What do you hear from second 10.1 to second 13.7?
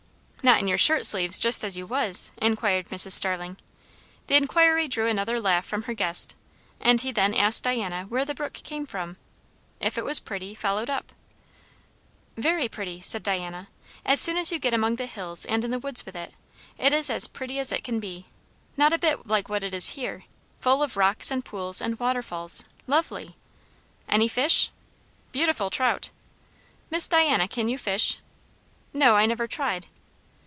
pretty, followed up? "Very pretty!" Diana